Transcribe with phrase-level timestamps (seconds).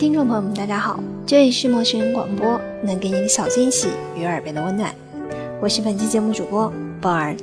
[0.00, 4.90] 听众朋友们，大家好，这里是陌生人广播，能给你的小惊喜与耳边的温暖。
[5.60, 6.72] 我是本期节目主播
[7.02, 7.36] 宝儿。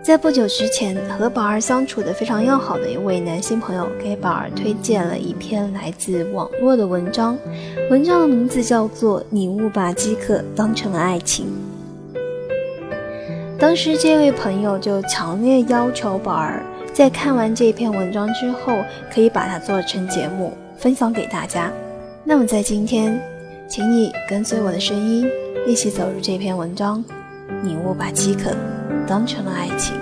[0.00, 7.36] 在不久之前，和宝儿相处的非常要好的一位男性朋友给宝儿推荐了一篇来自网络的文章，
[7.90, 11.46] 文章的名字叫做《你误把饥渴当成了爱情》。
[13.58, 16.62] 当时这位朋友就强烈要求宝儿。
[16.94, 18.76] 在看完这篇文章之后，
[19.10, 21.72] 可以把它做成节目分享给大家。
[22.22, 23.18] 那么在今天，
[23.66, 25.26] 请你跟随我的声音，
[25.66, 27.02] 一起走入这篇文章，
[27.62, 28.54] 领悟把饥渴
[29.06, 30.01] 当成了爱情。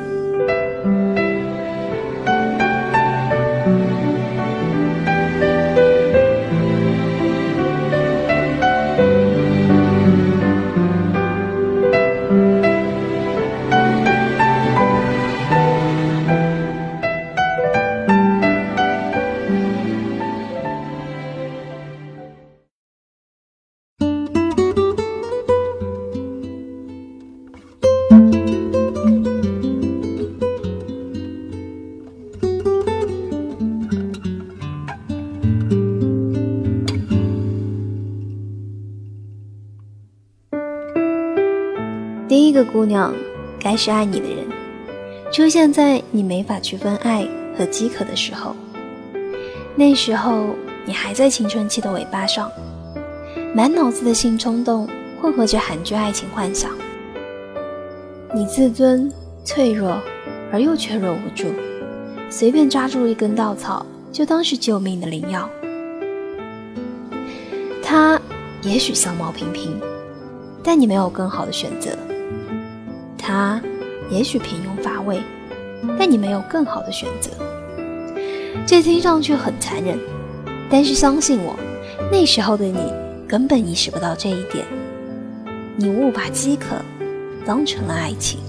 [42.63, 43.15] 个姑娘，
[43.59, 44.47] 该是爱你的人，
[45.33, 48.55] 出现在你没法区分爱和饥渴的时候。
[49.75, 52.51] 那时候你还在青春期的尾巴上，
[53.55, 54.87] 满脑子的性冲动
[55.21, 56.71] 混合着韩剧爱情幻想。
[58.35, 59.11] 你自尊
[59.43, 59.99] 脆弱
[60.53, 61.47] 而又却弱无助，
[62.29, 65.49] 随便抓住一根稻草就当是救命的灵药。
[67.83, 68.21] 他
[68.63, 69.81] 也许相貌平平，
[70.63, 71.97] 但你没有更好的选择。
[73.21, 73.61] 他
[74.11, 75.21] 也许平庸乏味，
[75.99, 77.31] 但你没有更好的选择。
[78.67, 79.99] 这听上去很残忍，
[80.71, 81.55] 但是相信我，
[82.11, 82.79] 那时候的你
[83.29, 84.65] 根本意识不到这一点。
[85.77, 86.77] 你误把饥渴
[87.45, 88.41] 当成了爱情。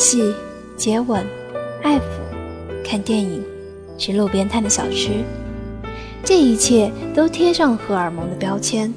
[0.00, 0.34] 戏、
[0.78, 1.22] 接吻、
[1.82, 2.00] 爱抚、
[2.82, 3.44] 看电影、
[3.98, 5.10] 吃路边摊的小吃，
[6.24, 8.90] 这一切都贴上荷尔蒙的标签。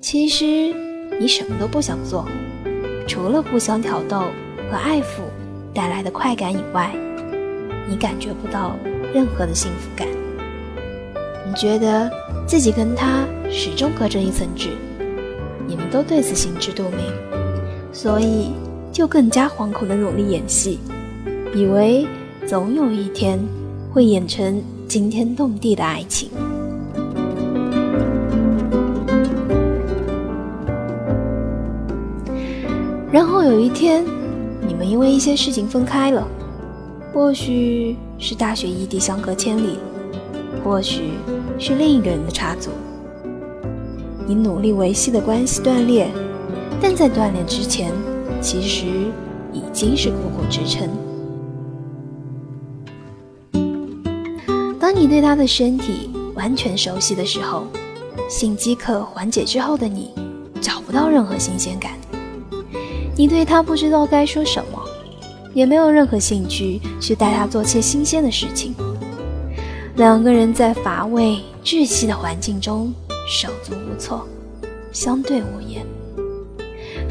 [0.00, 0.74] 其实
[1.20, 2.26] 你什么都不想做，
[3.06, 4.22] 除了互相挑逗
[4.70, 5.20] 和爱抚
[5.74, 6.90] 带来的快感以外，
[7.86, 8.76] 你感觉不到
[9.12, 10.08] 任何的幸福感。
[11.46, 12.10] 你觉得
[12.46, 14.70] 自己跟他始终隔着一层纸，
[15.66, 17.12] 你们都对此心知肚明，
[17.92, 18.52] 所以。
[18.92, 20.78] 就更加惶恐的努力演戏，
[21.54, 22.06] 以为
[22.46, 23.38] 总有一天
[23.92, 26.30] 会演成惊天动地的爱情。
[33.12, 34.04] 然后有一天，
[34.66, 36.26] 你们因为一些事情分开了，
[37.12, 39.78] 或许是大学异地相隔千里，
[40.62, 41.12] 或许
[41.58, 42.70] 是另一个人的插足。
[44.26, 46.08] 你努力维系的关系断裂，
[46.82, 47.92] 但在断裂之前。
[48.50, 48.86] 其实
[49.52, 50.88] 已经是苦苦支撑。
[54.80, 57.64] 当你对他的身体完全熟悉的时候，
[58.26, 60.14] 性饥渴缓解之后的你，
[60.62, 61.92] 找不到任何新鲜感。
[63.14, 64.82] 你对他不知道该说什么，
[65.52, 68.74] 也没有任何兴趣去带他做些新鲜的事情。
[69.96, 72.94] 两个人在乏味窒息的环境中
[73.28, 74.26] 手足无措，
[74.90, 75.84] 相对无言。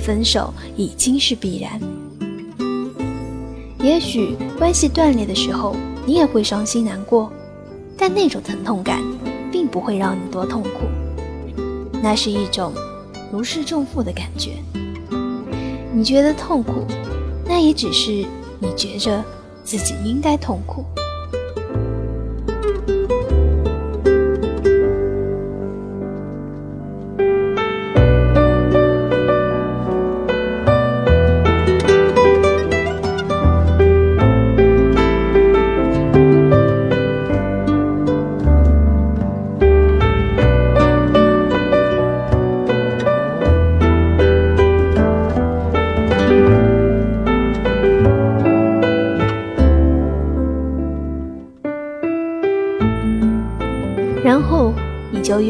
[0.07, 1.77] 分手已经是必然。
[3.79, 5.75] 也许关系断裂的时候，
[6.05, 7.29] 你也会伤心难过，
[7.97, 9.03] 但那种疼痛感
[9.51, 10.87] 并不会让你多痛苦。
[12.01, 12.71] 那是一种
[13.33, 14.51] 如释重负的感觉。
[15.93, 16.85] 你觉得痛苦，
[17.45, 18.25] 那也只是
[18.59, 19.21] 你觉着
[19.65, 20.85] 自己应该痛苦。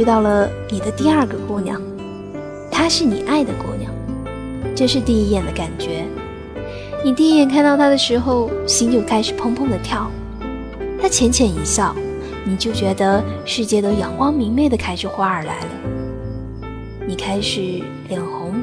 [0.07, 1.81] 到了你的第二个姑娘，
[2.71, 3.91] 她是你爱的姑娘，
[4.73, 6.05] 这是第一眼的感觉。
[7.03, 10.09] 你第一眼看到她的时候，心就开始砰砰的跳。
[11.01, 11.93] 她浅浅一笑，
[12.45, 15.67] 你就觉得世界都阳光明媚的开出花儿来了。
[17.05, 18.55] 你开始脸红、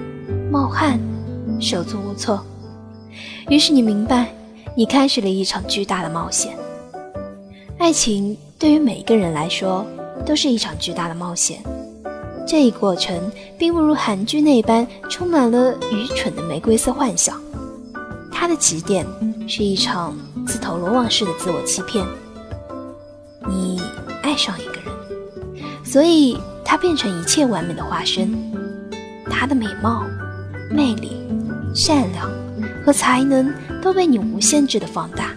[0.50, 0.99] 冒汗、
[1.61, 2.43] 手足无措。
[3.50, 4.29] 于是你明白，
[4.75, 6.56] 你开始了一场巨大的冒险。
[7.76, 9.85] 爱情对于每一个人来说
[10.26, 11.62] 都是一场巨大的冒险。
[12.47, 17.41] 这一过程并不如韩剧那般充满了愚蠢的玫瑰色幻想，
[18.31, 19.06] 它的起点
[19.49, 20.15] 是一场
[20.47, 22.06] 自投罗网式的自我欺骗。
[23.49, 23.81] 你
[24.23, 28.35] 爱上一个人，所以他变成一切完美的化身，
[29.31, 30.05] 他的美貌、
[30.70, 31.12] 魅力、
[31.75, 32.31] 善良
[32.85, 35.31] 和才能都被你无限制的放大，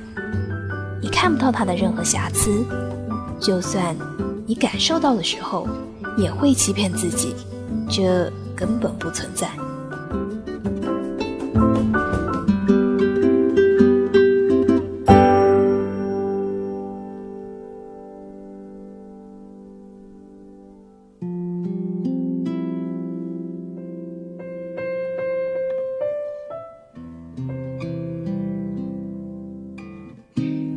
[1.01, 2.65] 你看不到他的任何瑕疵，
[3.39, 3.95] 就算
[4.47, 5.67] 你感受到的时候。
[6.17, 7.35] 也会欺骗自己，
[7.87, 9.47] 这根本不存在。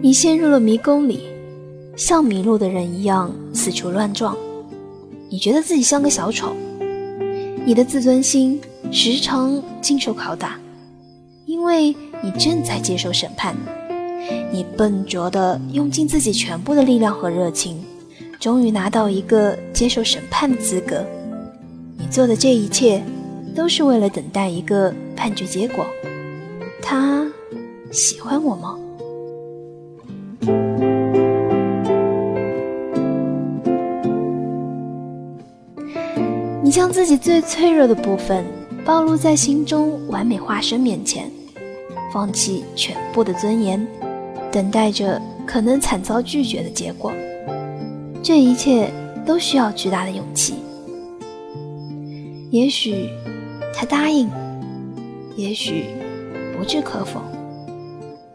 [0.03, 1.30] 你陷入了迷宫里，
[2.01, 4.35] 像迷路的人一样四处乱撞。
[5.29, 6.57] 你觉得自己像个小丑，
[7.67, 8.59] 你的自尊心
[8.91, 10.59] 时常经受拷打，
[11.45, 13.55] 因为你正在接受审判。
[14.51, 17.79] 你笨拙地用尽自己全部的力量和热情，
[18.41, 21.05] 终于拿到一个接受审判的资格。
[21.99, 23.03] 你做的这一切，
[23.55, 25.85] 都是为了等待一个判决结果。
[26.81, 27.31] 他
[27.93, 28.79] 喜欢我吗？
[36.71, 38.45] 你将自己最脆弱的部分
[38.87, 41.29] 暴露在心中完美化身面前，
[42.13, 43.85] 放弃全部的尊严，
[44.53, 47.13] 等待着可能惨遭拒绝的结果。
[48.23, 48.89] 这一切
[49.27, 50.55] 都需要巨大的勇气。
[52.53, 53.11] 也许
[53.75, 54.31] 他答应，
[55.35, 55.87] 也许
[56.57, 57.21] 不置可否。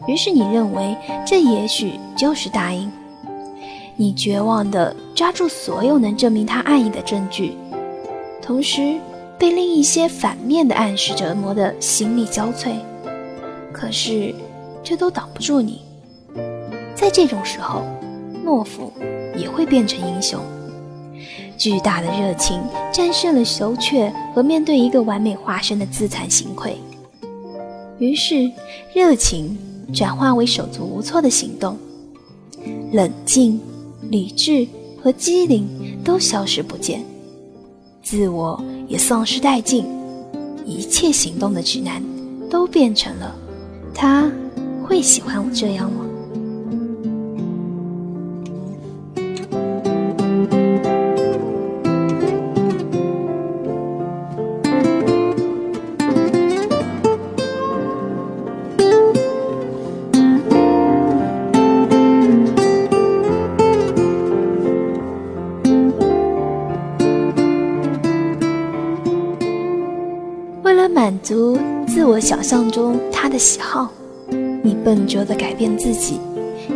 [0.10, 0.94] 于是你认为
[1.26, 2.92] 这也许就是答应。
[3.96, 7.54] 你绝望地抓住所有能证明他爱你的证据。
[8.46, 9.00] 同时，
[9.40, 12.76] 被另一些反面的暗示折磨得心力交瘁。
[13.74, 14.36] 可是，
[14.84, 15.82] 这都挡不住你。
[16.94, 17.82] 在这种时候，
[18.46, 18.94] 懦夫
[19.36, 20.40] 也会变成英雄。
[21.58, 22.62] 巨大的热情
[22.94, 26.78] 战胜了羞怯和面对一个完美化身的自惭形愧。
[27.98, 28.52] 于是，
[28.94, 29.58] 热情
[29.92, 31.76] 转化为手足无措的行动，
[32.92, 33.60] 冷静、
[34.12, 34.68] 理智
[35.02, 35.68] 和机灵
[36.04, 37.04] 都消失不见。
[38.06, 39.84] 自我也丧失殆尽，
[40.64, 42.04] 一切行动的指南
[42.52, 43.36] 都变成了：
[43.96, 44.32] 他
[44.84, 46.05] 会喜欢我这样吗？
[71.26, 73.90] 足自我想象中他的喜好，
[74.62, 76.20] 你笨拙地改变自己，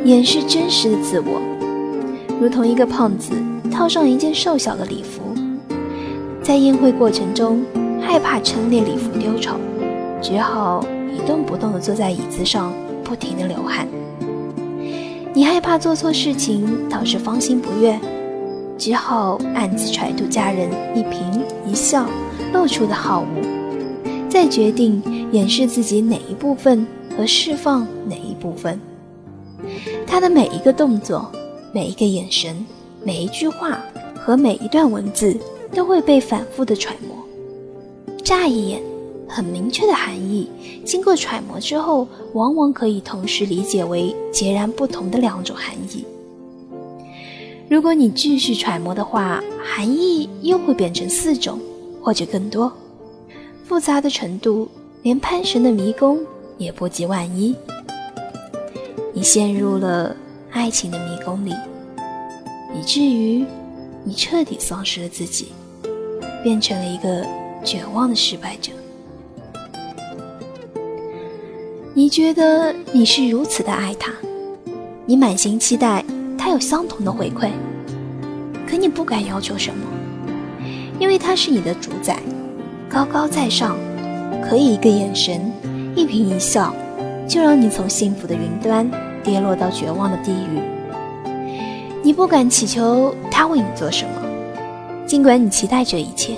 [0.06, 1.40] 掩饰真实的自我，
[2.42, 3.32] 如同一个胖子
[3.72, 5.22] 套上一件瘦小的礼服，
[6.42, 7.64] 在宴会过程中
[8.02, 9.56] 害怕陈列礼服丢丑，
[10.20, 13.88] 只好一动不动地坐在椅子上，不停地流汗。
[15.32, 18.00] 你害怕做错事情导致芳心不悦，
[18.80, 22.08] 只好暗自揣度家人一颦一笑
[22.52, 23.59] 露出的好恶。
[24.30, 26.86] 再决定掩饰自己哪一部分
[27.18, 28.80] 和释放哪一部分。
[30.06, 31.32] 他的每一个动作、
[31.74, 32.66] 每一个眼神、
[33.04, 33.80] 每一句话
[34.16, 35.36] 和每一段文字
[35.74, 37.18] 都会被反复的揣摩。
[38.24, 38.82] 乍一眼，
[39.28, 40.50] 很明确的含义，
[40.86, 46.06] 经过揣摩之后，往往可以同时理解为截然不同的两种含义。
[47.68, 51.60] 如果你继续揣摩的话，含义又会变成四种
[52.02, 52.72] 或者更多。
[53.70, 54.68] 复杂的程度，
[55.04, 56.18] 连潘神的迷宫
[56.58, 57.56] 也不及万一。
[59.14, 60.16] 你陷入了
[60.50, 61.54] 爱情的迷宫里，
[62.74, 63.46] 以至于
[64.04, 65.50] 你彻底丧失了自己，
[66.42, 67.24] 变成了一个
[67.64, 68.72] 绝望的失败者。
[71.94, 74.12] 你觉得你是如此的爱他，
[75.06, 76.04] 你满心期待
[76.40, 77.52] 他有相同的回馈，
[78.68, 79.86] 可你不敢要求什么，
[81.00, 82.20] 因为他是你的主宰。
[82.90, 83.78] 高高在上，
[84.42, 85.40] 可以一个眼神，
[85.96, 86.74] 一颦一笑，
[87.28, 88.90] 就让你从幸福的云端
[89.24, 90.60] 跌落到绝望的地狱。
[92.02, 94.12] 你不敢祈求他为你做什么，
[95.06, 96.34] 尽管你期待这一切。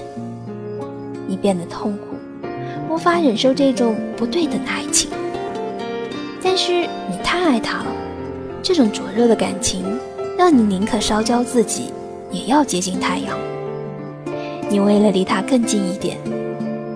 [1.26, 2.44] 你变得痛苦，
[2.94, 5.10] 无法忍受这种不对等的爱情。
[6.44, 7.86] 但是你太爱他了，
[8.62, 9.86] 这种灼热的感情
[10.38, 11.94] 让你宁可烧焦自己，
[12.30, 13.40] 也要接近太阳。
[14.70, 16.18] 你为了离他更近一点，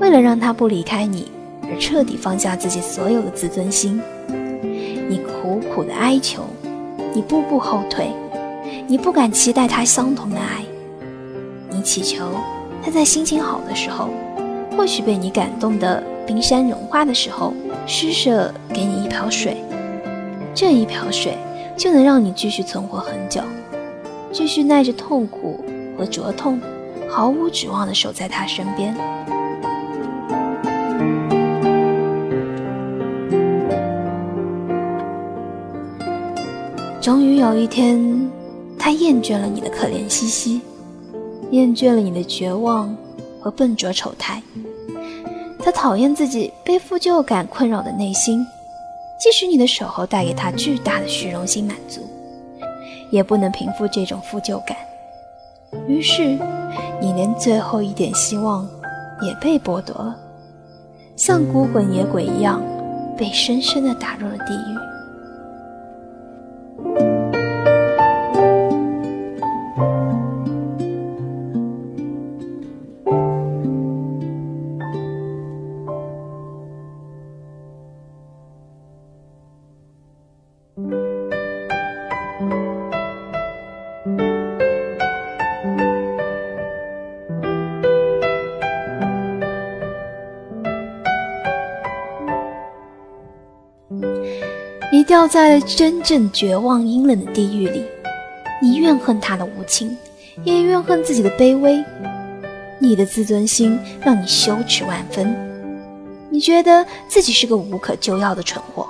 [0.05, 1.31] 为了让他不离开你，
[1.63, 3.99] 而彻底放下自己所有的自尊心。
[5.09, 6.43] 你苦苦的哀求，
[7.11, 8.11] 你步步后退，
[8.85, 10.63] 你不敢期待他相同的爱。
[11.71, 12.29] 你祈求
[12.83, 14.09] 他在心情好的时候，
[14.77, 17.51] 或许被你感动的冰山融化的时候。
[17.87, 19.57] 施舍给你一瓢水，
[20.53, 21.35] 这一瓢水
[21.75, 23.41] 就能让你继续存活很久，
[24.31, 25.63] 继续耐着痛苦
[25.97, 26.59] 和灼痛，
[27.09, 28.95] 毫无指望的守在他身边。
[37.05, 38.01] 终于有一天，
[38.79, 40.59] 他厌倦了你的可怜兮兮，
[41.51, 42.97] 厌倦了你的绝望
[43.39, 44.41] 和笨拙丑态。
[45.59, 48.43] 他讨厌自己被负疚感困扰的内心，
[49.19, 52.01] 即使你的守候带给他巨大的虚荣心满足，
[53.11, 54.75] 也不能平复这种负疚感。
[55.87, 56.39] 于是，
[56.99, 58.67] 你连最后一点希望
[59.21, 60.17] 也被剥夺了，
[61.15, 62.59] 像孤魂野鬼一样，
[63.15, 64.94] 被深深的打入了地狱。
[94.95, 97.83] 你掉在了真正绝望阴冷的地狱里，
[98.61, 99.93] 你怨恨他的无情，
[100.45, 101.83] 也怨恨自己的卑微。
[102.79, 105.35] 你的自尊心让你羞耻万分，
[106.29, 108.87] 你觉得自己是个无可救药的蠢货，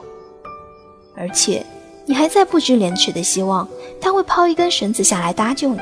[1.15, 1.65] 而且
[2.05, 3.67] 你还在不知廉耻的希望
[3.99, 5.81] 他会抛一根绳子下来搭救你。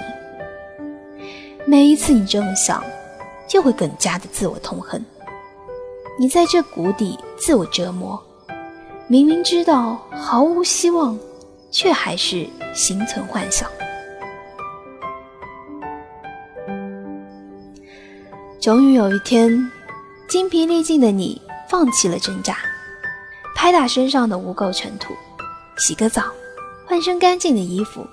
[1.66, 2.82] 每一次你这么想，
[3.46, 5.04] 就会更加的自我痛恨。
[6.18, 8.18] 你在这谷底自我折磨。
[9.08, 11.18] 明明知道毫无希望，
[11.70, 13.70] 却还是心存幻想。
[18.62, 19.70] 终于有一天，
[20.30, 22.58] 精疲力尽的你放弃了挣扎，
[23.54, 25.14] 拍打身上的污垢尘土，
[25.78, 26.24] 洗个澡，
[26.86, 28.08] 换身干净的衣服，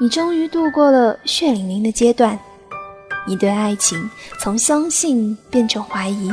[0.00, 2.36] 你终于度过了血淋淋的阶段。
[3.28, 6.32] 你对爱情从相信变成怀疑，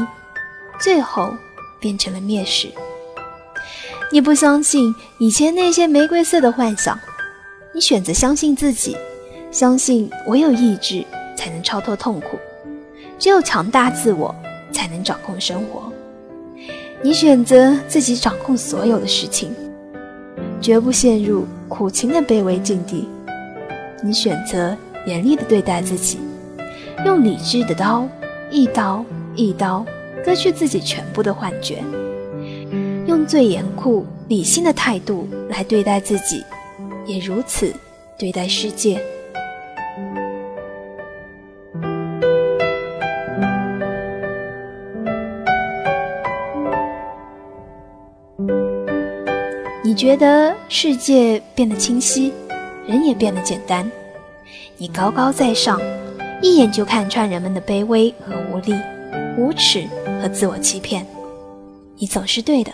[0.79, 1.31] 最后
[1.79, 2.71] 变成了蔑视。
[4.11, 6.97] 你不相信以前那些玫瑰色的幻想，
[7.73, 8.95] 你选择相信自己，
[9.51, 11.03] 相信唯有意志
[11.35, 12.37] 才能超脱痛苦，
[13.17, 14.33] 只有强大自我
[14.71, 15.91] 才能掌控生活。
[17.01, 19.51] 你选择自己掌控所有的事情，
[20.61, 23.09] 绝不陷入苦情的卑微境地。
[24.03, 26.19] 你选择严厉的对待自己，
[27.03, 28.07] 用理智的刀
[28.51, 29.03] 一刀
[29.35, 29.83] 一刀
[30.23, 31.83] 割去自己全部的幻觉。
[33.13, 36.43] 用最严酷、理性的态度来对待自己，
[37.05, 37.71] 也如此
[38.17, 38.99] 对待世界。
[49.83, 52.33] 你觉得世界变得清晰，
[52.87, 53.89] 人也变得简单。
[54.75, 55.79] 你高高在上，
[56.41, 58.73] 一眼就看穿人们的卑微和无力、
[59.37, 59.85] 无耻
[60.19, 61.05] 和自我欺骗。
[61.97, 62.71] 你总是对的。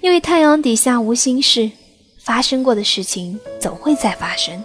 [0.00, 1.70] 因为太阳底下无心事，
[2.18, 4.62] 发生过的事情总会再发生。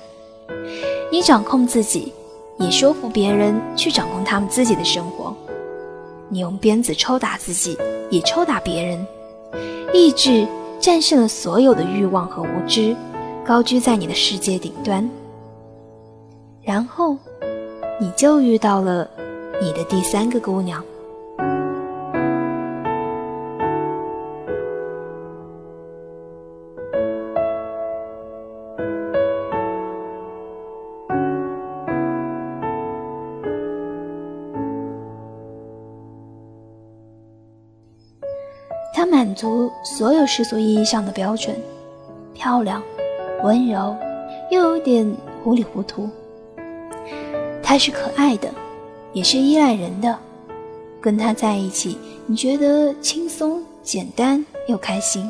[1.11, 2.11] 你掌控自己，
[2.59, 5.35] 也说服别人去掌控他们自己的生活。
[6.29, 7.77] 你用鞭子抽打自己，
[8.09, 9.05] 也抽打别人。
[9.93, 10.47] 意志
[10.79, 12.95] 战胜了所有的欲望和无知，
[13.45, 15.07] 高居在你的世界顶端。
[16.63, 17.15] 然后，
[18.01, 19.09] 你就遇到了
[19.61, 20.83] 你的第三个姑娘。
[39.85, 41.55] 所有世俗意义上的标准，
[42.33, 42.81] 漂亮、
[43.43, 43.95] 温柔，
[44.49, 46.09] 又有点糊里糊涂。
[47.61, 48.49] 他是可爱的，
[49.13, 50.17] 也是依赖人的。
[50.99, 55.29] 跟他在一起，你觉得轻松、简单又开心。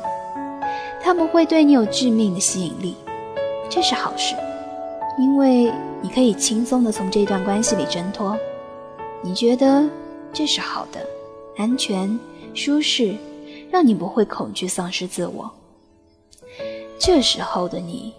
[1.03, 2.95] 他不会对你有致命的吸引力，
[3.69, 4.35] 这是好事，
[5.19, 5.69] 因为
[6.01, 8.37] 你可以轻松的从这段关系里挣脱。
[9.21, 9.83] 你觉得
[10.31, 10.99] 这是好的，
[11.57, 12.17] 安全、
[12.53, 13.13] 舒适，
[13.75, 15.51] 让你不会恐惧丧失自我。
[16.97, 18.13] 这时候的你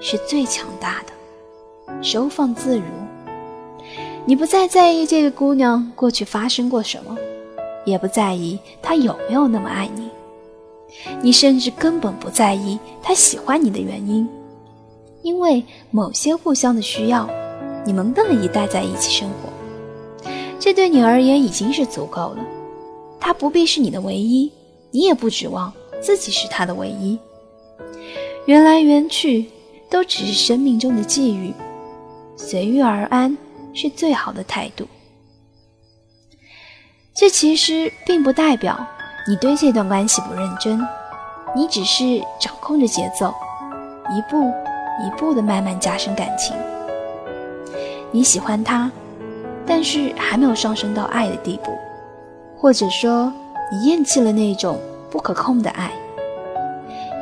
[0.00, 2.84] 是最强大的，收放自如。
[4.24, 7.14] 你不再在意这个姑娘过去发生过什么，
[7.84, 10.08] 也不在意她有没有那么爱你。
[11.20, 14.26] 你甚至根本不在意她喜欢你的原因，
[15.20, 17.28] 因为某些互相的需要，
[17.84, 20.32] 你们乐意待在一起生活。
[20.58, 22.38] 这对你而言已经是足够了。
[23.20, 24.50] 他不必是你的唯一，
[24.92, 27.18] 你也不指望自己是他的唯一。
[28.46, 29.46] 缘来缘去
[29.90, 31.52] 都只是生命中的际遇，
[32.36, 33.36] 随遇而安
[33.74, 34.86] 是最好的态度。
[37.14, 38.78] 这其实并不代表
[39.28, 40.80] 你对这段关系不认真，
[41.56, 43.34] 你只是掌控着节奏，
[44.10, 44.52] 一步
[45.04, 46.54] 一步的慢慢加深感情。
[48.12, 48.90] 你喜欢他。
[49.64, 51.70] 但是还没有上升到爱的地步，
[52.58, 53.32] 或者说
[53.72, 54.78] 你厌弃了那种
[55.10, 55.90] 不可控的爱，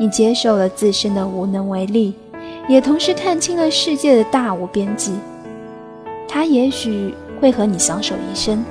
[0.01, 2.13] 你接受了自身的无能为力，
[2.69, 5.15] 也同时看清了世界的大无边际。
[6.27, 8.65] 他也许会和你相守一生，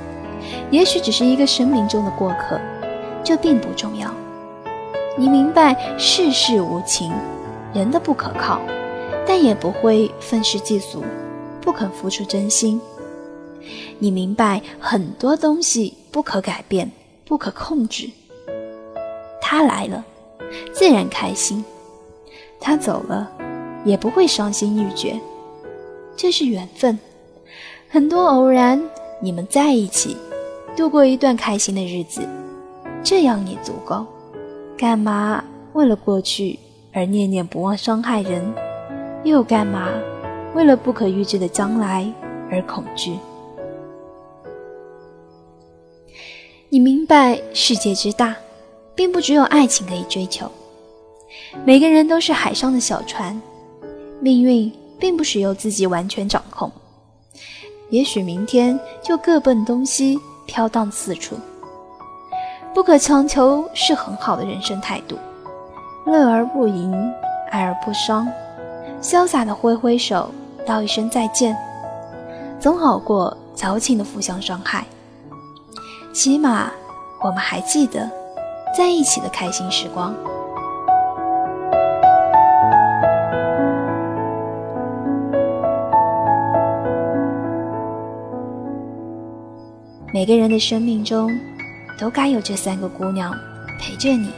[0.70, 2.60] 也许只是一个生命中的过客，
[3.24, 4.12] 这并不重要。
[5.16, 7.10] 你明白世事无情，
[7.72, 8.60] 人的不可靠，
[9.26, 11.02] 但也不会愤世嫉俗，
[11.62, 12.78] 不肯付出真心。
[13.98, 16.90] 你明白很多东西不可改变、
[17.30, 18.10] 不可控制。
[19.40, 20.04] 他来了，
[20.72, 21.62] 自然开心；
[22.58, 23.30] 他走了，
[23.84, 25.16] 也不会伤心欲绝。
[26.16, 26.98] 这是缘分，
[27.88, 28.82] 很多偶然，
[29.20, 30.16] 你们在一起，
[30.76, 32.22] 度过一段开心的日子，
[33.04, 34.04] 这样也足够。
[34.76, 36.58] 干嘛为了过去
[36.92, 38.42] 而念念不忘伤害人？
[39.22, 39.88] 又干嘛
[40.56, 42.12] 为了不可预知的将来
[42.50, 43.12] 而恐惧？
[46.72, 48.32] 你明白世界之大，
[48.94, 50.48] 并不只有爱情可以追求。
[51.64, 53.42] 每个人都是海上的小船，
[54.20, 56.70] 命运并不是由自己完全掌控。
[57.88, 61.34] 也许明天就各奔东西，飘荡四处。
[62.72, 65.18] 不可强求是很好的人生态度，
[66.06, 66.94] 乐而不淫，
[67.50, 68.28] 爱而不伤，
[69.02, 70.30] 潇洒的挥挥手，
[70.64, 71.56] 道一声再见，
[72.60, 74.86] 总好过矫情的互相伤害。
[76.12, 76.70] 起码，
[77.20, 78.10] 我们还记得
[78.76, 80.12] 在一起的开心时光。
[90.12, 91.30] 每个人的生命中，
[91.98, 93.32] 都该有这三个姑娘
[93.78, 94.30] 陪着你，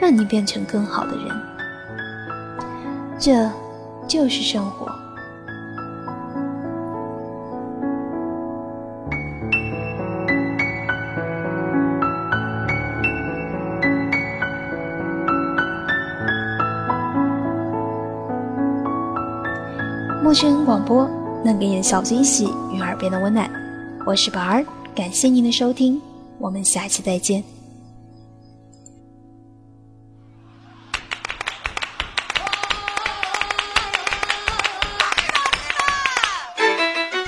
[0.00, 1.36] 让你变成更好的人。
[3.18, 3.50] 这，
[4.06, 5.05] 就是生活。
[20.26, 21.08] 陌生人广播
[21.44, 23.48] 能给你的小惊喜与耳边的温暖，
[24.04, 26.02] 我是宝儿，感谢您的收听，
[26.40, 27.44] 我们下期再见。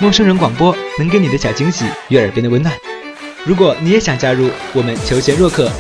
[0.01, 2.75] 陌生人广播能给你的小惊喜与耳边的温暖，
[3.47, 5.71] 如果你也想加入我们，求贤若渴，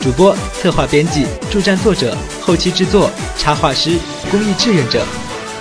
[0.00, 3.98] 主播、策划、编辑、助战作者、后期制作、插画师、
[4.30, 5.04] 公益志愿者。